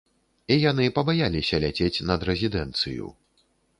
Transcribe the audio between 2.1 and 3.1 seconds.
над рэзідэнцыю.